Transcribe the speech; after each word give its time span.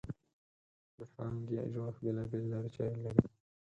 د 0.97 0.99
پانګې 1.13 1.59
جوړښت 1.73 1.99
بېلابېلې 2.03 2.47
لارې 2.53 2.69
چارې 2.75 2.97
لري. 3.03 3.21